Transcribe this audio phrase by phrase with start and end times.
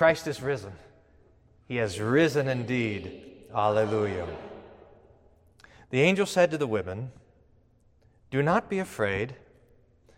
[0.00, 0.72] Christ is risen.
[1.68, 3.20] He has risen indeed.
[3.54, 4.26] Alleluia.
[5.90, 7.12] The angel said to the women,
[8.30, 9.34] Do not be afraid,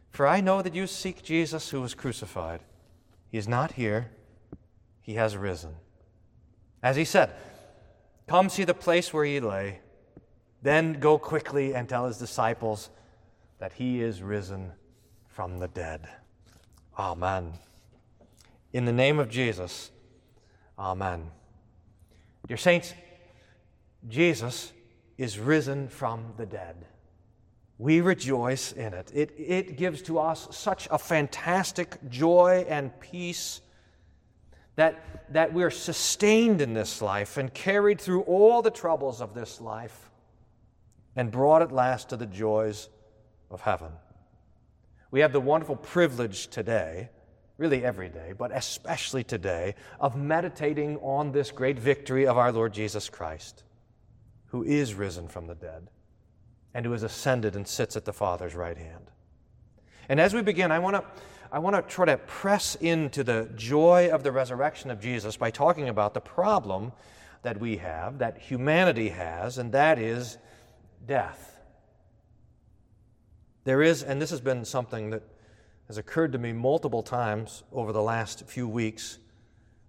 [0.09, 2.61] for I know that you seek Jesus who was crucified.
[3.29, 4.13] He is not here,
[5.01, 5.75] he has risen.
[6.81, 7.33] As he said,
[8.29, 9.81] Come see the place where he lay.
[10.63, 12.89] Then go quickly and tell his disciples
[13.59, 14.75] that he is risen
[15.27, 16.09] from the dead.
[16.97, 17.55] Amen.
[18.73, 19.91] In the name of Jesus,
[20.79, 21.31] Amen.
[22.49, 22.95] Dear saints,
[24.09, 24.73] Jesus
[25.19, 26.87] is risen from the dead.
[27.79, 29.11] We rejoice in it.
[29.15, 33.61] It, it gives to us such a fantastic joy and peace
[34.77, 39.61] that, that we're sustained in this life and carried through all the troubles of this
[39.61, 40.11] life
[41.15, 42.89] and brought at last to the joys
[43.51, 43.93] of heaven.
[45.11, 47.11] We have the wonderful privilege today,
[47.59, 52.73] really every day, but especially today, of meditating on this great victory of our Lord
[52.73, 53.65] Jesus Christ,
[54.47, 55.89] who is risen from the dead
[56.75, 59.11] and who has ascended and sits at the Father's right hand.
[60.09, 61.05] And as we begin, I want to
[61.53, 65.51] I want to try to press into the joy of the resurrection of Jesus by
[65.51, 66.93] talking about the problem
[67.43, 70.39] that we have, that humanity has, and that is
[71.07, 71.61] death.
[73.65, 75.23] There is, and this has been something that
[75.93, 79.19] has occurred to me multiple times over the last few weeks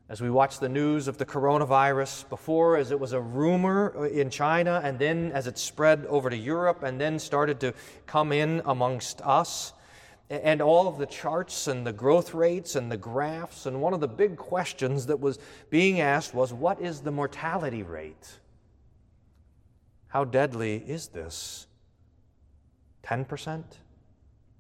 [0.10, 4.30] as we watch the news of the coronavirus, before as it was a rumor in
[4.30, 7.74] China, and then as it spread over to Europe, and then started to
[8.06, 9.72] come in amongst us
[10.30, 13.66] and all of the charts and the growth rates and the graphs.
[13.66, 17.82] And one of the big questions that was being asked was what is the mortality
[17.82, 18.40] rate?
[20.10, 21.66] How deadly is this?
[23.06, 23.64] 10%?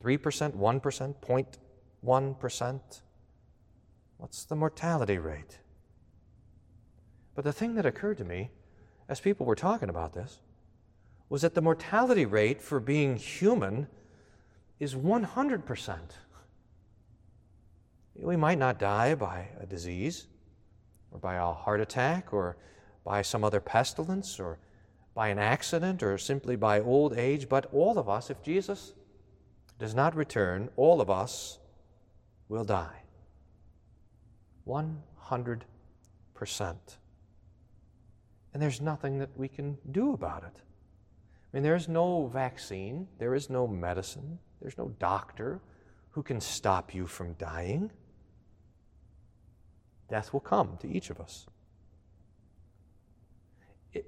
[0.03, 0.55] 3%?
[0.55, 1.15] 1%?
[2.03, 3.01] 0.1%?
[4.17, 5.59] What's the mortality rate?
[7.35, 8.51] But the thing that occurred to me
[9.09, 10.39] as people were talking about this
[11.29, 13.87] was that the mortality rate for being human
[14.79, 15.97] is 100%.
[18.15, 20.27] We might not die by a disease,
[21.11, 22.57] or by a heart attack, or
[23.03, 24.59] by some other pestilence, or
[25.15, 28.93] by an accident, or simply by old age, but all of us, if Jesus
[29.83, 31.59] does not return, all of us
[32.47, 33.01] will die.
[34.65, 35.59] 100%.
[38.53, 40.55] And there's nothing that we can do about it.
[40.55, 45.59] I mean, there's no vaccine, there is no medicine, there's no doctor
[46.11, 47.91] who can stop you from dying.
[50.09, 51.45] Death will come to each of us.
[53.91, 54.05] It,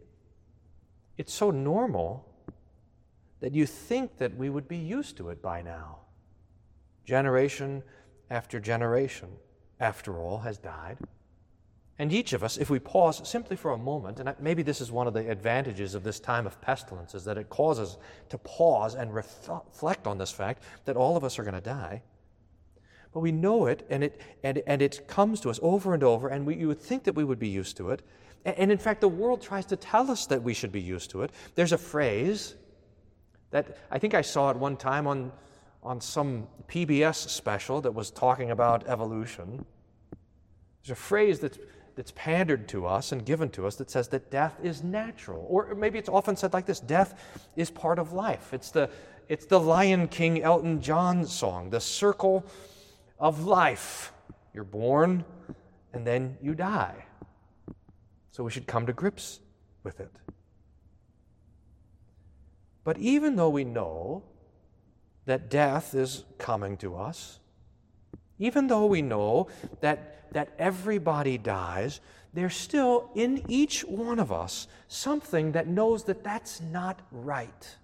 [1.18, 2.32] it's so normal
[3.40, 6.00] that you think that we would be used to it by now.
[7.06, 7.84] Generation
[8.30, 9.30] after generation,
[9.80, 10.98] after all, has died.
[11.98, 14.92] And each of us, if we pause simply for a moment, and maybe this is
[14.92, 17.98] one of the advantages of this time of pestilence, is that it causes
[18.30, 22.02] to pause and reflect on this fact that all of us are going to die.
[23.14, 26.28] But we know it, and it, and, and it comes to us over and over,
[26.28, 28.02] and we, you would think that we would be used to it.
[28.44, 31.12] And, and in fact, the world tries to tell us that we should be used
[31.12, 31.32] to it.
[31.54, 32.56] There's a phrase
[33.52, 35.32] that I think I saw it one time on,
[35.84, 39.66] on some PBS special that was talking about evolution.
[40.84, 41.58] There's a phrase that's
[41.96, 45.46] that's pandered to us and given to us that says that death is natural.
[45.50, 47.20] Or maybe it's often said like this death
[47.56, 48.54] is part of life.
[48.54, 48.90] It's the,
[49.30, 52.46] it's the Lion King Elton John song, the circle
[53.20, 54.12] of life.
[54.54, 55.24] You're born
[55.94, 57.06] and then you die.
[58.32, 59.40] So we should come to grips
[59.84, 60.12] with it.
[62.86, 64.24] But even though we know
[65.26, 67.40] that death is coming to us,
[68.40, 69.48] even though we know
[69.82, 72.00] that, that everybody dies,
[72.34, 77.76] there's still in each one of us something that knows that that's not right.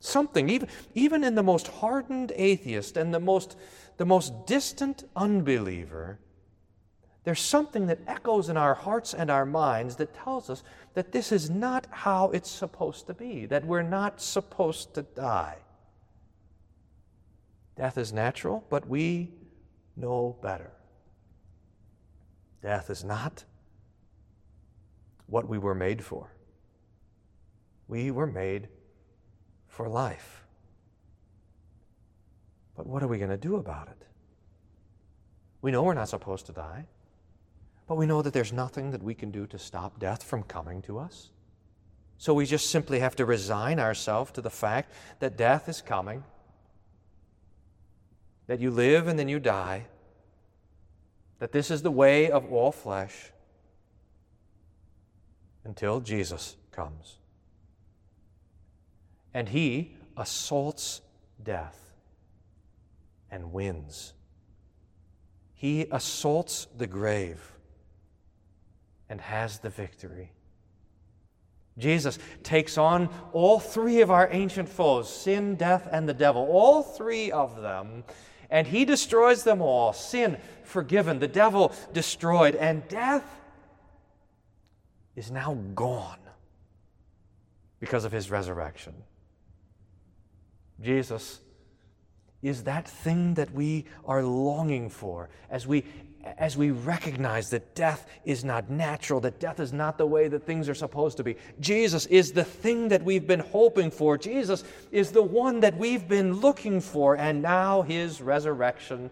[0.00, 3.56] Something, even, even in the most hardened atheist and the most,
[3.96, 6.18] the most distant unbeliever,
[7.24, 10.62] there's something that echoes in our hearts and our minds that tells us
[10.94, 15.56] that this is not how it's supposed to be, that we're not supposed to die.
[17.76, 19.30] Death is natural, but we
[19.96, 20.72] know better.
[22.60, 23.44] Death is not
[25.26, 26.32] what we were made for.
[27.88, 28.68] We were made
[29.68, 30.44] for life.
[32.76, 34.06] But what are we going to do about it?
[35.60, 36.86] We know we're not supposed to die,
[37.92, 40.80] but we know that there's nothing that we can do to stop death from coming
[40.80, 41.28] to us.
[42.16, 46.24] So we just simply have to resign ourselves to the fact that death is coming
[48.46, 49.84] that you live and then you die,
[51.38, 53.30] that this is the way of all flesh
[55.62, 57.18] until Jesus comes.
[59.34, 61.02] And he assaults
[61.42, 61.92] death
[63.30, 64.14] and wins.
[65.52, 67.52] He assaults the grave
[69.12, 70.32] and has the victory.
[71.76, 76.82] Jesus takes on all three of our ancient foes sin, death, and the devil, all
[76.82, 78.04] three of them,
[78.48, 79.92] and he destroys them all.
[79.92, 83.24] Sin forgiven, the devil destroyed, and death
[85.14, 86.18] is now gone
[87.80, 88.94] because of his resurrection.
[90.80, 91.38] Jesus
[92.40, 95.84] is that thing that we are longing for as we
[96.24, 100.44] as we recognize that death is not natural, that death is not the way that
[100.44, 101.36] things are supposed to be.
[101.60, 104.16] Jesus is the thing that we've been hoping for.
[104.16, 109.10] Jesus is the one that we've been looking for, and now his resurrection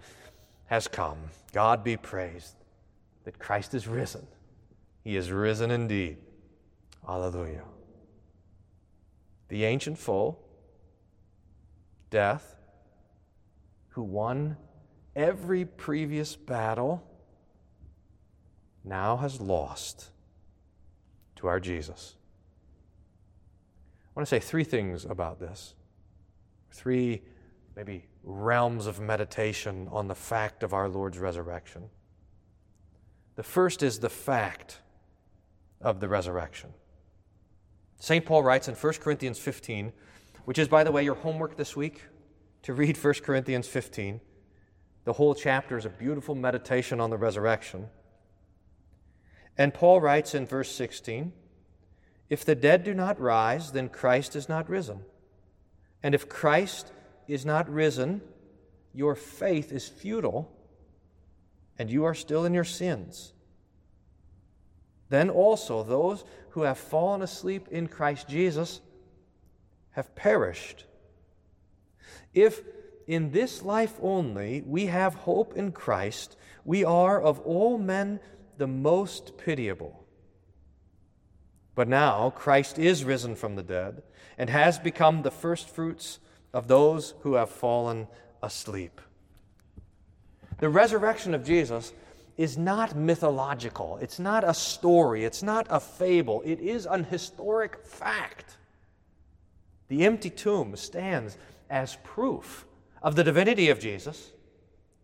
[0.66, 1.18] has come.
[1.52, 2.54] God be praised
[3.24, 4.26] that Christ is risen.
[5.02, 6.18] He is risen indeed.
[7.06, 7.64] Hallelujah.
[9.48, 10.38] The ancient foe,
[12.10, 12.54] death,
[13.88, 14.56] who won
[15.14, 17.02] every previous battle,
[18.84, 20.10] now has lost
[21.36, 22.16] to our Jesus.
[24.06, 25.74] I want to say three things about this.
[26.72, 27.22] Three,
[27.76, 31.84] maybe, realms of meditation on the fact of our Lord's resurrection.
[33.36, 34.80] The first is the fact
[35.80, 36.70] of the resurrection.
[37.98, 38.24] St.
[38.24, 39.92] Paul writes in 1 Corinthians 15,
[40.44, 42.02] which is, by the way, your homework this week
[42.62, 44.20] to read 1 Corinthians 15.
[45.10, 47.88] The whole chapter is a beautiful meditation on the resurrection.
[49.58, 51.32] And Paul writes in verse 16
[52.28, 55.00] If the dead do not rise, then Christ is not risen.
[56.00, 56.92] And if Christ
[57.26, 58.20] is not risen,
[58.94, 60.48] your faith is futile,
[61.76, 63.32] and you are still in your sins.
[65.08, 68.80] Then also those who have fallen asleep in Christ Jesus
[69.90, 70.84] have perished.
[72.32, 72.62] If
[73.10, 78.20] in this life only we have hope in Christ, we are of all men
[78.56, 80.06] the most pitiable.
[81.74, 84.04] But now Christ is risen from the dead
[84.38, 86.20] and has become the firstfruits
[86.54, 88.06] of those who have fallen
[88.44, 89.00] asleep.
[90.58, 91.92] The resurrection of Jesus
[92.36, 97.84] is not mythological, it's not a story, it's not a fable, it is an historic
[97.84, 98.56] fact.
[99.88, 101.36] The empty tomb stands
[101.68, 102.66] as proof
[103.02, 104.32] of the divinity of Jesus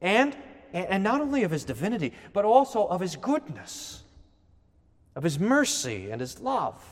[0.00, 0.36] and,
[0.72, 4.02] and not only of his divinity, but also of his goodness,
[5.14, 6.82] of his mercy and his love.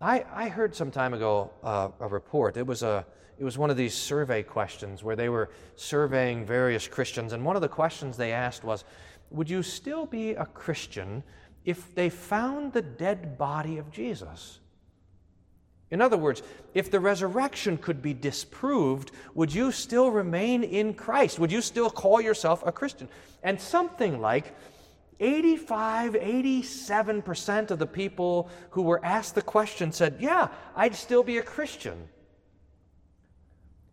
[0.00, 2.56] I, I heard some time ago uh, a report.
[2.56, 3.06] It was, a,
[3.38, 7.54] it was one of these survey questions where they were surveying various Christians, and one
[7.54, 8.84] of the questions they asked was
[9.30, 11.22] Would you still be a Christian
[11.64, 14.58] if they found the dead body of Jesus?
[15.92, 16.42] In other words,
[16.72, 21.38] if the resurrection could be disproved, would you still remain in Christ?
[21.38, 23.10] Would you still call yourself a Christian?
[23.42, 24.56] And something like
[25.20, 31.36] 85, 87% of the people who were asked the question said, Yeah, I'd still be
[31.36, 32.08] a Christian.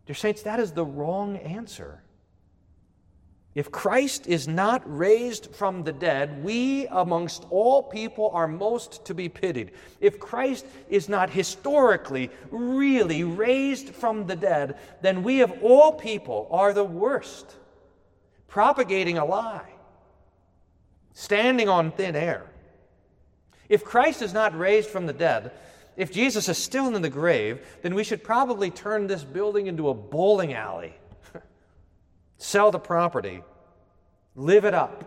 [0.06, 2.02] Dear Saints, that is the wrong answer.
[3.54, 9.14] If Christ is not raised from the dead, we amongst all people are most to
[9.14, 9.72] be pitied.
[10.00, 16.46] If Christ is not historically, really raised from the dead, then we of all people
[16.52, 17.56] are the worst,
[18.46, 19.72] propagating a lie,
[21.12, 22.46] standing on thin air.
[23.68, 25.50] If Christ is not raised from the dead,
[25.96, 29.88] if Jesus is still in the grave, then we should probably turn this building into
[29.88, 30.94] a bowling alley
[32.42, 33.42] Sell the property,
[34.34, 35.04] live it up.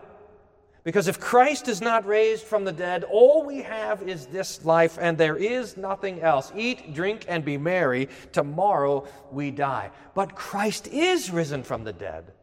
[0.83, 4.99] Because if Christ is not raised from the dead, all we have is this life,
[5.01, 6.51] and there is nothing else.
[6.55, 8.07] Eat, drink, and be merry.
[8.33, 9.89] Tomorrow we die.
[10.13, 12.33] But Christ is risen from the dead,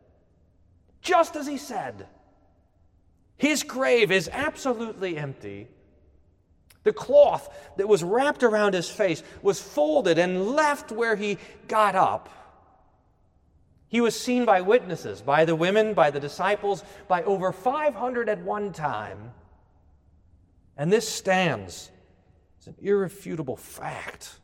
[1.02, 2.08] just as he said.
[3.36, 5.68] His grave is absolutely empty.
[6.82, 11.94] The cloth that was wrapped around his face was folded and left where he got
[11.94, 12.28] up.
[13.90, 18.40] He was seen by witnesses, by the women, by the disciples, by over 500 at
[18.40, 19.32] one time.
[20.76, 21.90] And this stands
[22.60, 24.38] as an irrefutable fact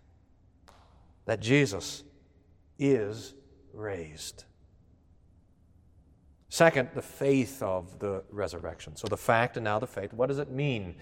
[1.26, 2.02] that Jesus
[2.76, 3.34] is
[3.72, 4.44] raised.
[6.48, 8.96] Second, the faith of the resurrection.
[8.96, 10.12] So the fact and now the faith.
[10.12, 10.96] What does it mean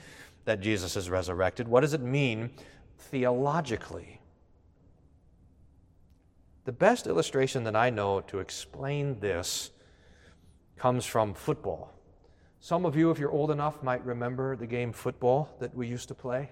[0.44, 1.66] that Jesus is resurrected?
[1.66, 2.50] What does it mean
[2.98, 4.20] theologically?
[6.64, 9.70] The best illustration that I know to explain this
[10.76, 11.92] comes from football.
[12.60, 16.08] Some of you, if you're old enough, might remember the game football that we used
[16.08, 16.48] to play.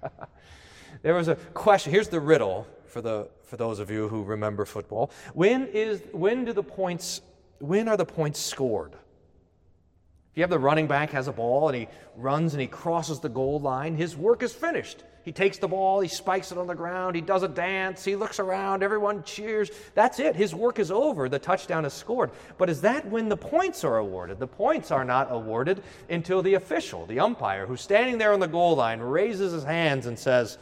[1.02, 1.92] there was a question.
[1.92, 5.10] Here's the riddle for, the, for those of you who remember football.
[5.34, 7.20] When, is, when, do the points,
[7.58, 8.94] when are the points scored?
[8.94, 13.20] If you have the running back has a ball and he runs and he crosses
[13.20, 15.04] the goal line, his work is finished.
[15.24, 18.16] He takes the ball, he spikes it on the ground, he does a dance, he
[18.16, 19.70] looks around, everyone cheers.
[19.94, 20.34] That's it.
[20.34, 21.28] His work is over.
[21.28, 22.30] The touchdown is scored.
[22.58, 24.40] But is that when the points are awarded?
[24.40, 28.48] The points are not awarded until the official, the umpire, who's standing there on the
[28.48, 30.58] goal line, raises his hands and says,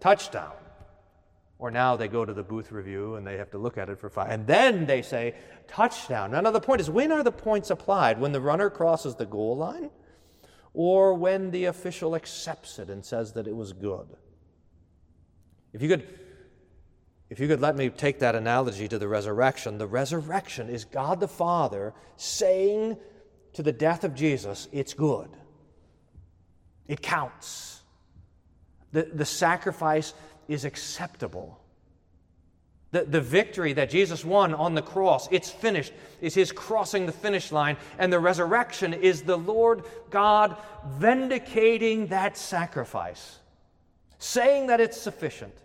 [0.00, 0.52] touchdown.
[1.58, 3.98] Or now they go to the booth review and they have to look at it
[3.98, 4.30] for five.
[4.30, 5.34] And then they say,
[5.66, 6.30] touchdown.
[6.32, 8.20] Now, the point is when are the points applied?
[8.20, 9.90] When the runner crosses the goal line?
[10.74, 14.08] Or when the official accepts it and says that it was good?
[15.72, 16.06] If you could.
[17.30, 21.20] If you could let me take that analogy to the resurrection, the resurrection is God
[21.20, 22.96] the Father saying
[23.54, 25.30] to the death of Jesus, It's good.
[26.86, 27.82] It counts.
[28.92, 30.12] The, the sacrifice
[30.48, 31.63] is acceptable.
[32.94, 37.12] The, the victory that Jesus won on the cross, it's finished, is his crossing the
[37.12, 37.76] finish line.
[37.98, 43.40] And the resurrection is the Lord God vindicating that sacrifice,
[44.20, 45.56] saying that it's sufficient,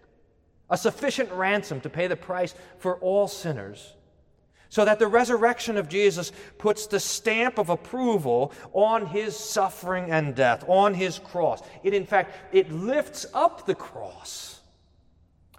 [0.72, 3.94] a sufficient ransom to pay the price for all sinners.
[4.70, 10.34] So that the resurrection of Jesus puts the stamp of approval on his suffering and
[10.34, 11.62] death, on his cross.
[11.84, 14.60] It, in fact, it lifts up the cross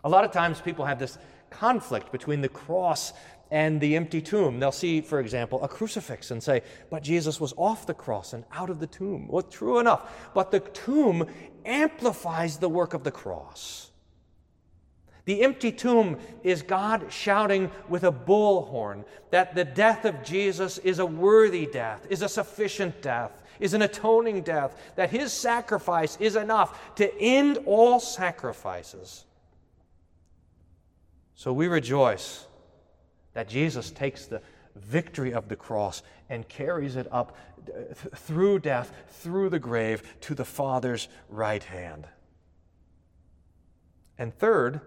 [0.04, 1.18] a lot of times people have this
[1.50, 3.12] conflict between the cross
[3.50, 4.60] and the empty tomb.
[4.60, 8.44] They'll see, for example, a crucifix and say, But Jesus was off the cross and
[8.52, 9.26] out of the tomb.
[9.28, 10.30] Well, true enough.
[10.34, 11.26] But the tomb
[11.64, 13.90] amplifies the work of the cross.
[15.26, 20.98] The empty tomb is God shouting with a bullhorn that the death of Jesus is
[20.98, 26.36] a worthy death, is a sufficient death, is an atoning death, that his sacrifice is
[26.36, 29.24] enough to end all sacrifices.
[31.40, 32.46] So we rejoice
[33.32, 34.42] that Jesus takes the
[34.76, 37.34] victory of the cross and carries it up
[37.66, 42.06] uh, through death, through the grave, to the Father's right hand.
[44.18, 44.82] And third,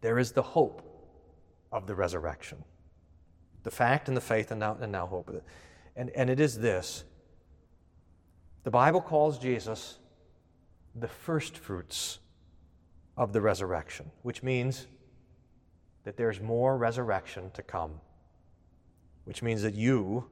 [0.00, 0.80] there is the hope
[1.70, 2.64] of the resurrection.
[3.62, 5.30] The fact and the faith and now, and now hope.
[5.96, 7.04] And, and it is this
[8.62, 9.98] the Bible calls Jesus
[10.94, 12.20] the first fruits
[13.18, 14.86] of the resurrection, which means
[16.04, 18.00] that there's more resurrection to come,
[19.24, 20.24] which means that you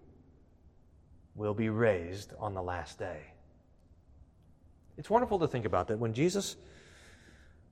[1.34, 3.20] will be raised on the last day.
[4.98, 6.56] It's wonderful to think about that when Jesus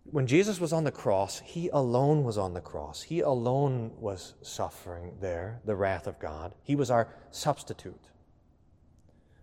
[0.05, 3.03] when Jesus was on the cross, he alone was on the cross.
[3.03, 6.55] He alone was suffering there, the wrath of God.
[6.63, 8.11] He was our substitute.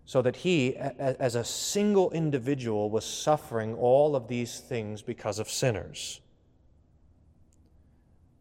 [0.05, 5.49] So that he, as a single individual, was suffering all of these things because of
[5.49, 6.21] sinners.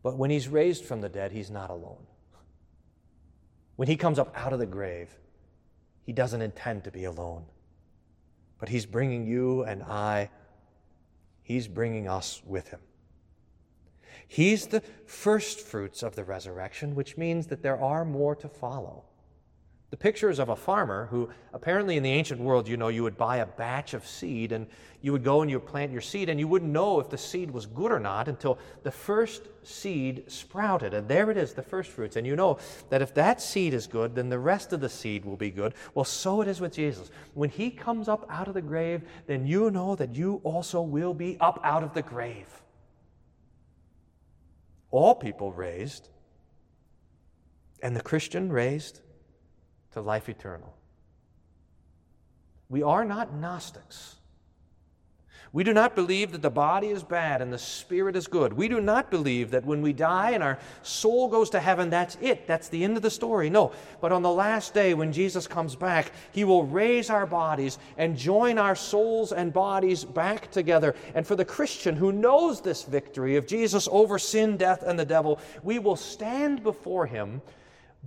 [0.06, 2.06] But when he's raised from the dead, he's not alone.
[3.74, 5.10] When he comes up out of the grave,
[6.04, 7.44] he doesn't intend to be alone.
[8.60, 10.30] But he's bringing you and I,
[11.42, 12.78] he's bringing us with him.
[14.28, 19.06] He's the first fruits of the resurrection, which means that there are more to follow.
[19.96, 23.02] The picture is of a farmer who, apparently in the ancient world, you know, you
[23.02, 24.66] would buy a batch of seed and
[25.00, 27.16] you would go and you would plant your seed and you wouldn't know if the
[27.16, 30.92] seed was good or not until the first seed sprouted.
[30.92, 32.16] And there it is, the first fruits.
[32.16, 32.58] And you know
[32.90, 35.72] that if that seed is good, then the rest of the seed will be good.
[35.94, 37.10] Well, so it is with Jesus.
[37.32, 41.14] When he comes up out of the grave, then you know that you also will
[41.14, 42.60] be up out of the grave.
[44.90, 46.10] All people raised,
[47.82, 49.00] and the Christian raised
[49.96, 50.74] to life eternal.
[52.68, 54.16] We are not Gnostics.
[55.54, 58.52] We do not believe that the body is bad and the spirit is good.
[58.52, 62.18] We do not believe that when we die and our soul goes to heaven, that's
[62.20, 62.46] it.
[62.46, 63.48] That's the end of the story.
[63.48, 63.72] No.
[64.02, 68.18] But on the last day, when Jesus comes back, he will raise our bodies and
[68.18, 70.94] join our souls and bodies back together.
[71.14, 75.06] And for the Christian who knows this victory of Jesus over sin, death, and the
[75.06, 77.40] devil, we will stand before him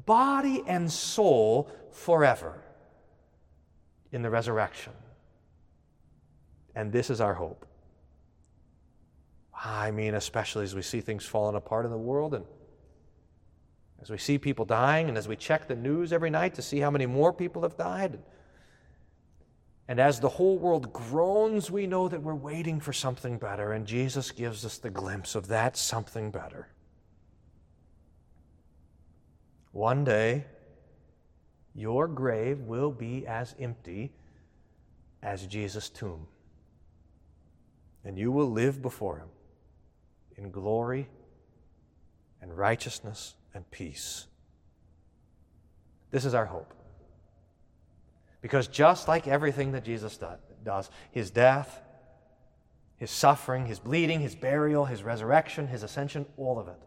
[0.06, 2.62] body and soul forever
[4.12, 4.94] in the resurrection.
[6.76, 7.66] And this is our hope.
[9.54, 12.46] I mean, especially as we see things falling apart in the world and
[14.02, 16.80] as we see people dying and as we check the news every night to see
[16.80, 18.20] how many more people have died.
[19.90, 23.88] And as the whole world groans, we know that we're waiting for something better, and
[23.88, 26.68] Jesus gives us the glimpse of that something better.
[29.80, 30.44] One day,
[31.74, 34.12] your grave will be as empty
[35.24, 36.28] as Jesus' tomb.
[38.04, 39.30] And you will live before him
[40.36, 41.08] in glory
[42.42, 44.28] and righteousness and peace.
[46.12, 46.74] This is our hope.
[48.42, 50.20] Because just like everything that Jesus
[50.66, 51.82] does, his death,
[52.98, 56.84] his suffering, his bleeding, his burial, his resurrection, his ascension, all of it,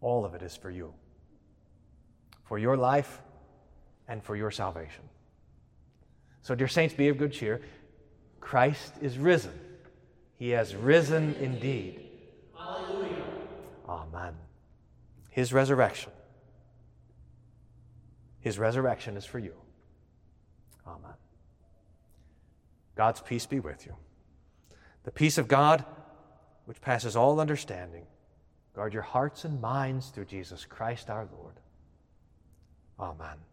[0.00, 0.92] all of it is for you,
[2.52, 3.22] for your life
[4.08, 5.04] and for your salvation.
[6.42, 7.62] So, dear saints, be of good cheer.
[8.42, 9.58] Christ is risen.
[10.36, 12.10] He has risen indeed.
[12.54, 13.24] Hallelujah.
[13.88, 14.34] Amen.
[15.30, 16.12] His resurrection.
[18.40, 19.54] His resurrection is for you.
[20.86, 21.16] Amen.
[22.96, 23.96] God's peace be with you.
[25.04, 25.86] The peace of God,
[26.66, 28.04] which passes all understanding,
[28.76, 31.54] guard your hearts and minds through Jesus Christ our Lord.
[32.98, 33.51] Amen.